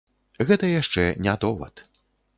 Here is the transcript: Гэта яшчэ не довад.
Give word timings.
Гэта 0.51 0.71
яшчэ 0.81 1.05
не 1.27 1.37
довад. 1.45 1.89